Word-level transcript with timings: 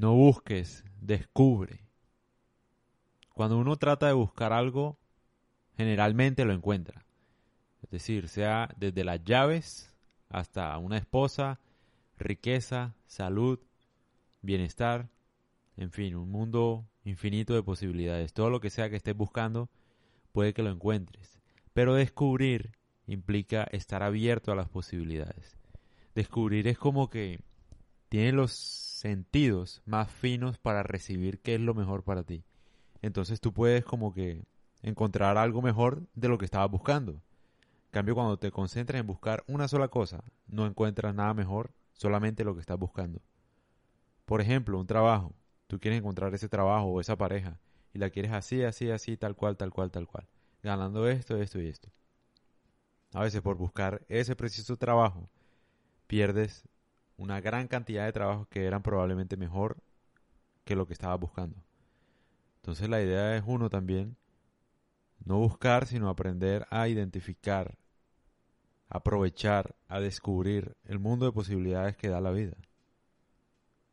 No 0.00 0.14
busques, 0.14 0.82
descubre. 1.02 1.84
Cuando 3.34 3.58
uno 3.58 3.76
trata 3.76 4.06
de 4.06 4.14
buscar 4.14 4.50
algo, 4.50 4.98
generalmente 5.76 6.46
lo 6.46 6.54
encuentra. 6.54 7.04
Es 7.82 7.90
decir, 7.90 8.28
sea 8.28 8.70
desde 8.78 9.04
las 9.04 9.22
llaves 9.22 9.94
hasta 10.30 10.78
una 10.78 10.96
esposa, 10.96 11.60
riqueza, 12.16 12.94
salud, 13.04 13.58
bienestar, 14.40 15.10
en 15.76 15.90
fin, 15.90 16.14
un 16.14 16.30
mundo 16.30 16.88
infinito 17.04 17.52
de 17.52 17.62
posibilidades. 17.62 18.32
Todo 18.32 18.48
lo 18.48 18.60
que 18.60 18.70
sea 18.70 18.88
que 18.88 18.96
estés 18.96 19.14
buscando, 19.14 19.68
puede 20.32 20.54
que 20.54 20.62
lo 20.62 20.70
encuentres. 20.70 21.42
Pero 21.74 21.92
descubrir 21.92 22.72
implica 23.06 23.64
estar 23.64 24.02
abierto 24.02 24.50
a 24.50 24.56
las 24.56 24.70
posibilidades. 24.70 25.58
Descubrir 26.14 26.68
es 26.68 26.78
como 26.78 27.10
que 27.10 27.40
tiene 28.08 28.32
los 28.32 28.89
sentidos 29.00 29.80
más 29.86 30.10
finos 30.10 30.58
para 30.58 30.82
recibir 30.82 31.40
qué 31.40 31.54
es 31.54 31.60
lo 31.60 31.72
mejor 31.72 32.02
para 32.02 32.22
ti. 32.22 32.44
Entonces 33.00 33.40
tú 33.40 33.54
puedes 33.54 33.82
como 33.82 34.12
que 34.12 34.44
encontrar 34.82 35.38
algo 35.38 35.62
mejor 35.62 36.02
de 36.14 36.28
lo 36.28 36.36
que 36.36 36.44
estabas 36.44 36.70
buscando. 36.70 37.12
En 37.12 37.92
cambio, 37.92 38.14
cuando 38.14 38.38
te 38.38 38.50
concentras 38.50 39.00
en 39.00 39.06
buscar 39.06 39.42
una 39.46 39.68
sola 39.68 39.88
cosa, 39.88 40.22
no 40.46 40.66
encuentras 40.66 41.14
nada 41.14 41.32
mejor, 41.32 41.72
solamente 41.94 42.44
lo 42.44 42.54
que 42.54 42.60
estás 42.60 42.78
buscando. 42.78 43.22
Por 44.26 44.42
ejemplo, 44.42 44.78
un 44.78 44.86
trabajo. 44.86 45.32
Tú 45.66 45.80
quieres 45.80 46.00
encontrar 46.00 46.34
ese 46.34 46.50
trabajo 46.50 46.84
o 46.84 47.00
esa 47.00 47.16
pareja 47.16 47.58
y 47.94 47.98
la 48.00 48.10
quieres 48.10 48.32
así, 48.32 48.64
así, 48.64 48.90
así, 48.90 49.16
tal 49.16 49.34
cual, 49.34 49.56
tal 49.56 49.70
cual, 49.70 49.90
tal 49.90 50.06
cual. 50.06 50.26
Ganando 50.62 51.08
esto, 51.08 51.40
esto 51.40 51.58
y 51.58 51.68
esto. 51.68 51.88
A 53.14 53.22
veces 53.22 53.40
por 53.40 53.56
buscar 53.56 54.02
ese 54.08 54.36
preciso 54.36 54.76
trabajo 54.76 55.30
pierdes 56.06 56.68
una 57.20 57.38
gran 57.42 57.68
cantidad 57.68 58.06
de 58.06 58.12
trabajos 58.12 58.48
que 58.48 58.64
eran 58.64 58.82
probablemente 58.82 59.36
mejor 59.36 59.76
que 60.64 60.74
lo 60.74 60.86
que 60.86 60.94
estabas 60.94 61.20
buscando. 61.20 61.62
Entonces 62.56 62.88
la 62.88 63.02
idea 63.02 63.36
es 63.36 63.44
uno 63.46 63.68
también 63.68 64.16
no 65.22 65.36
buscar, 65.38 65.86
sino 65.86 66.08
aprender 66.08 66.66
a 66.70 66.88
identificar, 66.88 67.76
aprovechar, 68.88 69.76
a 69.86 70.00
descubrir 70.00 70.78
el 70.84 70.98
mundo 70.98 71.26
de 71.26 71.32
posibilidades 71.32 71.94
que 71.94 72.08
da 72.08 72.22
la 72.22 72.30
vida. 72.30 72.56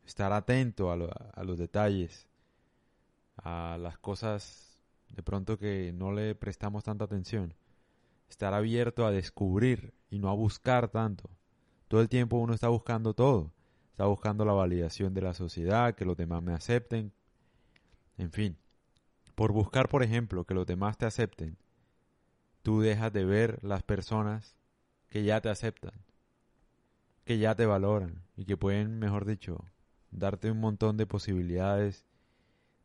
Estar 0.06 0.32
atento 0.32 0.90
a, 0.90 0.94
a 0.94 1.44
los 1.44 1.58
detalles, 1.58 2.30
a 3.36 3.76
las 3.78 3.98
cosas 3.98 4.80
de 5.10 5.22
pronto 5.22 5.58
que 5.58 5.92
no 5.92 6.12
le 6.12 6.34
prestamos 6.34 6.82
tanta 6.82 7.04
atención. 7.04 7.52
Estar 8.30 8.54
abierto 8.54 9.04
a 9.04 9.10
descubrir 9.10 9.92
y 10.08 10.18
no 10.18 10.30
a 10.30 10.34
buscar 10.34 10.88
tanto. 10.88 11.28
Todo 11.88 12.02
el 12.02 12.08
tiempo 12.08 12.36
uno 12.36 12.54
está 12.54 12.68
buscando 12.68 13.14
todo. 13.14 13.50
Está 13.90 14.06
buscando 14.06 14.44
la 14.44 14.52
validación 14.52 15.14
de 15.14 15.22
la 15.22 15.34
sociedad, 15.34 15.94
que 15.94 16.04
los 16.04 16.16
demás 16.16 16.42
me 16.42 16.52
acepten. 16.52 17.12
En 18.16 18.30
fin, 18.30 18.56
por 19.34 19.52
buscar, 19.52 19.88
por 19.88 20.02
ejemplo, 20.02 20.44
que 20.44 20.54
los 20.54 20.66
demás 20.66 20.98
te 20.98 21.06
acepten, 21.06 21.56
tú 22.62 22.80
dejas 22.80 23.12
de 23.12 23.24
ver 23.24 23.58
las 23.62 23.82
personas 23.82 24.54
que 25.08 25.24
ya 25.24 25.40
te 25.40 25.48
aceptan, 25.48 25.92
que 27.24 27.38
ya 27.38 27.54
te 27.54 27.66
valoran 27.66 28.22
y 28.36 28.44
que 28.44 28.56
pueden, 28.56 28.98
mejor 28.98 29.24
dicho, 29.24 29.64
darte 30.10 30.50
un 30.50 30.60
montón 30.60 30.96
de 30.96 31.06
posibilidades 31.06 32.04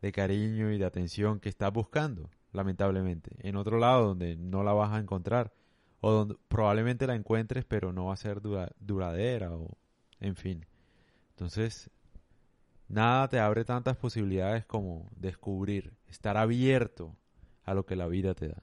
de 0.02 0.12
cariño 0.12 0.72
y 0.72 0.78
de 0.78 0.86
atención 0.86 1.40
que 1.40 1.50
estás 1.50 1.74
buscando, 1.74 2.30
lamentablemente, 2.52 3.36
en 3.40 3.56
otro 3.56 3.78
lado 3.78 4.08
donde 4.08 4.36
no 4.36 4.64
la 4.64 4.74
vas 4.74 4.94
a 4.94 5.00
encontrar 5.00 5.54
o 6.04 6.12
donde 6.12 6.36
probablemente 6.50 7.08
la 7.08 7.16
encuentres 7.16 7.66
pero 7.66 7.94
no 7.94 8.06
va 8.06 8.14
a 8.14 8.18
ser 8.18 8.42
duradera 8.42 9.52
o 9.56 9.78
en 10.20 10.36
fin. 10.36 10.66
Entonces, 11.32 11.90
Nada 12.94 13.28
te 13.28 13.40
abre 13.40 13.66
tantas 13.66 13.98
posibilidades 13.98 14.66
como 14.66 15.10
descubrir, 15.16 15.94
estar 16.10 16.38
abierto 16.38 17.16
a 17.64 17.74
lo 17.74 17.88
que 17.88 17.96
la 17.96 18.08
vida 18.08 18.36
te 18.36 18.50
da. 18.50 18.62